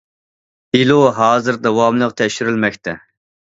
دېلو 0.75 0.95
ھازىر 1.19 1.61
داۋاملىق 1.67 2.19
تەكشۈرۈلمەكتە. 2.25 2.99